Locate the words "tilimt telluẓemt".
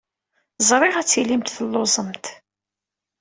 1.07-2.25